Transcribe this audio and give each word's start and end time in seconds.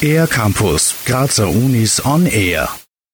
Air 0.00 0.26
Campus, 0.26 0.94
Grazer 1.04 1.48
Unis 1.48 2.04
on 2.04 2.26
Air. 2.26 2.68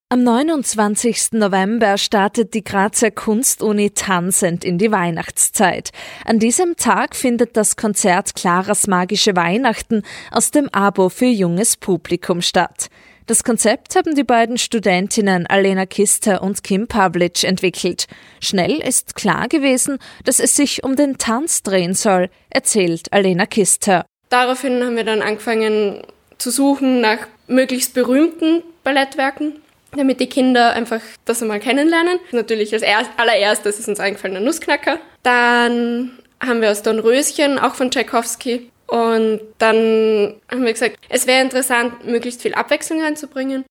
Am 0.09 0.23
29. 0.23 1.33
November 1.33 1.99
startet 1.99 2.55
die 2.55 2.63
Grazer 2.63 3.11
Kunstuni 3.11 3.91
tanzend 3.91 4.65
in 4.65 4.79
die 4.79 4.91
Weihnachtszeit. 4.91 5.91
An 6.25 6.39
diesem 6.39 6.77
Tag 6.77 7.15
findet 7.15 7.55
das 7.55 7.75
Konzert 7.75 8.33
Klaras 8.33 8.87
Magische 8.87 9.35
Weihnachten 9.35 10.01
aus 10.31 10.49
dem 10.49 10.67
Abo 10.69 11.09
für 11.09 11.25
junges 11.25 11.77
Publikum 11.77 12.41
statt. 12.41 12.89
Das 13.29 13.43
Konzept 13.43 13.95
haben 13.95 14.15
die 14.15 14.23
beiden 14.23 14.57
Studentinnen 14.57 15.45
Alena 15.45 15.85
Kister 15.85 16.41
und 16.41 16.63
Kim 16.63 16.87
Pavlic 16.87 17.43
entwickelt. 17.43 18.07
Schnell 18.41 18.79
ist 18.81 19.13
klar 19.13 19.47
gewesen, 19.47 19.99
dass 20.23 20.39
es 20.39 20.55
sich 20.55 20.83
um 20.83 20.95
den 20.95 21.19
Tanz 21.19 21.61
drehen 21.61 21.93
soll, 21.93 22.31
erzählt 22.49 23.13
Alena 23.13 23.45
Kister. 23.45 24.03
Daraufhin 24.29 24.83
haben 24.83 24.95
wir 24.95 25.03
dann 25.03 25.21
angefangen 25.21 26.01
zu 26.39 26.49
suchen 26.49 27.01
nach 27.01 27.19
möglichst 27.45 27.93
berühmten 27.93 28.63
Ballettwerken, 28.83 29.61
damit 29.95 30.19
die 30.21 30.27
Kinder 30.27 30.73
einfach 30.73 31.01
das 31.25 31.43
einmal 31.43 31.59
kennenlernen. 31.59 32.17
Natürlich 32.31 32.73
als 32.73 33.09
allererstes 33.17 33.77
ist 33.77 33.87
uns 33.87 33.99
eingefallen 33.99 34.33
der 34.33 34.43
Nussknacker. 34.43 34.97
Dann 35.21 36.17
haben 36.43 36.61
wir 36.61 36.71
aus 36.71 36.81
Dornröschen, 36.81 37.59
auch 37.59 37.75
von 37.75 37.91
Tchaikovsky, 37.91 38.71
und 38.89 39.41
dann 39.59 40.35
haben 40.49 40.65
wir 40.65 40.73
gesagt, 40.73 40.97
es 41.09 41.27
wäre 41.27 41.41
interessant, 41.41 42.05
möglichst 42.05 42.41
viel 42.41 42.53
Abwechslung 42.53 43.01
reinzubringen. 43.01 43.65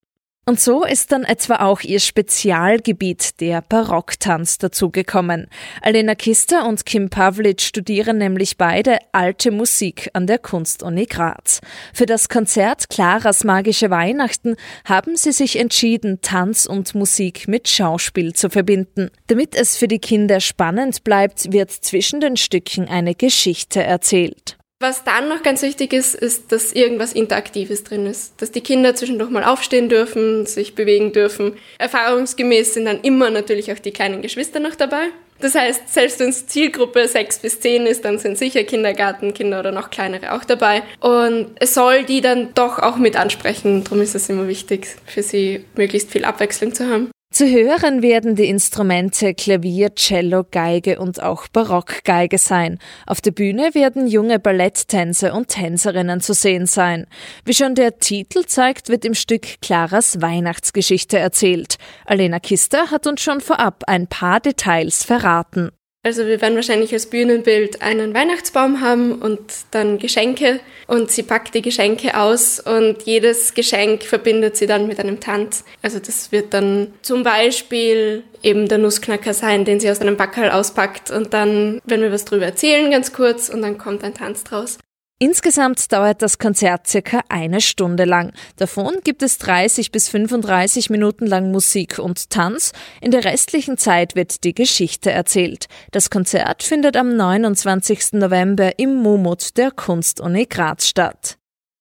Und 0.48 0.58
so 0.58 0.82
ist 0.82 1.12
dann 1.12 1.24
etwa 1.24 1.56
auch 1.56 1.82
ihr 1.82 2.00
Spezialgebiet, 2.00 3.38
der 3.42 3.60
Barocktanz, 3.60 4.56
dazugekommen. 4.56 5.48
Alena 5.82 6.14
Kister 6.14 6.66
und 6.66 6.86
Kim 6.86 7.10
Pavlic 7.10 7.60
studieren 7.60 8.16
nämlich 8.16 8.56
beide 8.56 8.96
alte 9.12 9.50
Musik 9.50 10.08
an 10.14 10.26
der 10.26 10.38
Kunstuni 10.38 11.04
Graz. 11.04 11.60
Für 11.92 12.06
das 12.06 12.30
Konzert 12.30 12.88
Claras 12.88 13.44
Magische 13.44 13.90
Weihnachten 13.90 14.56
haben 14.86 15.16
sie 15.16 15.32
sich 15.32 15.58
entschieden, 15.58 16.20
Tanz 16.22 16.64
und 16.64 16.94
Musik 16.94 17.46
mit 17.46 17.68
Schauspiel 17.68 18.32
zu 18.32 18.48
verbinden. 18.48 19.10
Damit 19.26 19.54
es 19.54 19.76
für 19.76 19.86
die 19.86 19.98
Kinder 19.98 20.40
spannend 20.40 21.04
bleibt, 21.04 21.52
wird 21.52 21.72
zwischen 21.72 22.20
den 22.20 22.38
Stücken 22.38 22.88
eine 22.88 23.14
Geschichte 23.14 23.82
erzählt. 23.82 24.57
Was 24.80 25.02
dann 25.02 25.28
noch 25.28 25.42
ganz 25.42 25.62
wichtig 25.62 25.92
ist, 25.92 26.14
ist, 26.14 26.52
dass 26.52 26.72
irgendwas 26.72 27.12
Interaktives 27.12 27.82
drin 27.82 28.06
ist. 28.06 28.40
Dass 28.40 28.52
die 28.52 28.60
Kinder 28.60 28.94
zwischendurch 28.94 29.28
mal 29.28 29.42
aufstehen 29.42 29.88
dürfen, 29.88 30.46
sich 30.46 30.76
bewegen 30.76 31.12
dürfen. 31.12 31.56
Erfahrungsgemäß 31.78 32.74
sind 32.74 32.84
dann 32.84 33.00
immer 33.00 33.30
natürlich 33.30 33.72
auch 33.72 33.80
die 33.80 33.90
kleinen 33.90 34.22
Geschwister 34.22 34.60
noch 34.60 34.76
dabei. 34.76 35.08
Das 35.40 35.56
heißt, 35.56 35.92
selbst 35.92 36.20
wenn 36.20 36.28
es 36.28 36.46
Zielgruppe 36.46 37.08
6 37.08 37.40
bis 37.40 37.60
10 37.60 37.86
ist, 37.86 38.04
dann 38.04 38.18
sind 38.18 38.38
sicher 38.38 38.62
Kindergartenkinder 38.62 39.58
oder 39.58 39.72
noch 39.72 39.90
kleinere 39.90 40.32
auch 40.32 40.44
dabei. 40.44 40.82
Und 41.00 41.50
es 41.58 41.74
soll 41.74 42.04
die 42.04 42.20
dann 42.20 42.54
doch 42.54 42.78
auch 42.78 42.96
mit 42.96 43.16
ansprechen. 43.16 43.82
Darum 43.82 44.00
ist 44.00 44.14
es 44.14 44.28
immer 44.28 44.46
wichtig, 44.46 44.86
für 45.06 45.24
sie 45.24 45.64
möglichst 45.74 46.12
viel 46.12 46.24
Abwechslung 46.24 46.72
zu 46.72 46.88
haben. 46.88 47.10
Zu 47.30 47.46
hören 47.46 48.00
werden 48.00 48.36
die 48.36 48.48
Instrumente 48.48 49.34
Klavier, 49.34 49.94
Cello, 49.94 50.44
Geige 50.50 50.98
und 50.98 51.22
auch 51.22 51.46
Barockgeige 51.48 52.38
sein. 52.38 52.78
Auf 53.06 53.20
der 53.20 53.32
Bühne 53.32 53.74
werden 53.74 54.06
junge 54.06 54.38
Balletttänzer 54.38 55.34
und 55.34 55.48
Tänzerinnen 55.48 56.22
zu 56.22 56.32
sehen 56.32 56.64
sein. 56.64 57.06
Wie 57.44 57.52
schon 57.52 57.74
der 57.74 57.98
Titel 57.98 58.46
zeigt, 58.46 58.88
wird 58.88 59.04
im 59.04 59.14
Stück 59.14 59.60
Claras 59.60 60.22
Weihnachtsgeschichte 60.22 61.18
erzählt. 61.18 61.76
Alena 62.06 62.40
Kister 62.40 62.90
hat 62.90 63.06
uns 63.06 63.20
schon 63.20 63.42
vorab 63.42 63.84
ein 63.86 64.06
paar 64.06 64.40
Details 64.40 65.04
verraten. 65.04 65.70
Also 66.04 66.26
wir 66.26 66.40
werden 66.40 66.54
wahrscheinlich 66.54 66.92
als 66.92 67.06
Bühnenbild 67.06 67.82
einen 67.82 68.14
Weihnachtsbaum 68.14 68.80
haben 68.80 69.20
und 69.20 69.40
dann 69.72 69.98
Geschenke 69.98 70.60
und 70.86 71.10
sie 71.10 71.24
packt 71.24 71.54
die 71.54 71.62
Geschenke 71.62 72.16
aus 72.16 72.60
und 72.60 73.02
jedes 73.02 73.52
Geschenk 73.52 74.04
verbindet 74.04 74.56
sie 74.56 74.66
dann 74.66 74.86
mit 74.86 75.00
einem 75.00 75.18
Tanz. 75.18 75.64
Also 75.82 75.98
das 75.98 76.30
wird 76.30 76.54
dann 76.54 76.94
zum 77.02 77.24
Beispiel 77.24 78.22
eben 78.42 78.68
der 78.68 78.78
Nussknacker 78.78 79.34
sein, 79.34 79.64
den 79.64 79.80
sie 79.80 79.90
aus 79.90 80.00
einem 80.00 80.16
Backerl 80.16 80.50
auspackt 80.50 81.10
und 81.10 81.34
dann 81.34 81.80
werden 81.84 82.02
wir 82.02 82.12
was 82.12 82.24
drüber 82.24 82.46
erzählen 82.46 82.90
ganz 82.90 83.12
kurz 83.12 83.48
und 83.48 83.60
dann 83.62 83.76
kommt 83.76 84.04
ein 84.04 84.14
Tanz 84.14 84.44
draus. 84.44 84.78
Insgesamt 85.20 85.92
dauert 85.92 86.22
das 86.22 86.38
Konzert 86.38 86.86
circa 86.86 87.22
eine 87.28 87.60
Stunde 87.60 88.04
lang. 88.04 88.32
Davon 88.54 88.98
gibt 89.02 89.24
es 89.24 89.38
30 89.38 89.90
bis 89.90 90.08
35 90.08 90.90
Minuten 90.90 91.26
lang 91.26 91.50
Musik 91.50 91.98
und 91.98 92.30
Tanz. 92.30 92.70
In 93.00 93.10
der 93.10 93.24
restlichen 93.24 93.78
Zeit 93.78 94.14
wird 94.14 94.44
die 94.44 94.54
Geschichte 94.54 95.10
erzählt. 95.10 95.66
Das 95.90 96.10
Konzert 96.10 96.62
findet 96.62 96.96
am 96.96 97.16
29. 97.16 98.12
November 98.12 98.78
im 98.78 99.02
Mumut 99.02 99.56
der 99.56 99.72
Kunstuni 99.72 100.46
Graz 100.46 100.86
statt. 100.86 101.36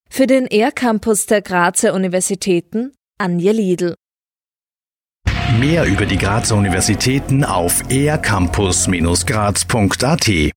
Für 0.10 0.26
den 0.26 0.48
ER-Campus 0.48 1.28
der 1.28 1.44
Grazer 1.44 1.94
Universitäten 1.94 2.94
Anja 3.20 3.52
Liedl. 3.52 3.94
Mehr 5.60 5.86
über 5.86 6.08
die 6.08 6.18
Grazer 6.18 6.56
Universitäten 6.56 7.44
auf 7.44 7.84
ercampus-graz.at 7.90 10.57